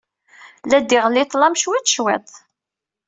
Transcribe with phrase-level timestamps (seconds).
[0.69, 2.29] La d-iɣelli ḍḍlam cwiṭ, cwiṭ.